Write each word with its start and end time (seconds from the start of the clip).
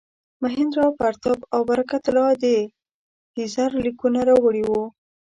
مهیندراپراتاپ 0.43 1.39
او 1.53 1.61
برکت 1.69 2.03
الله 2.09 2.31
د 2.43 2.45
کیزر 3.35 3.71
لیکونه 3.85 4.19
راوړي 4.29 4.63
وو. 4.65 4.83